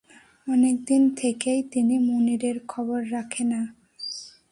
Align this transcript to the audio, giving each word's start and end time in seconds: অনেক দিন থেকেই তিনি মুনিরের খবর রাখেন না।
অনেক 0.47 0.75
দিন 0.85 1.03
থেকেই 1.15 1.63
তিনি 1.63 1.95
মুনিরের 1.99 2.57
খবর 2.67 2.99
রাখেন 3.11 3.47
না। 3.47 3.61